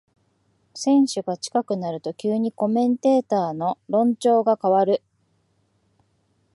[0.73, 5.03] 選挙が近くなると急にコメンテーターの論調が変わる